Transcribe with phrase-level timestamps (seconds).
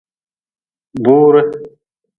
[1.03, 1.41] Duure.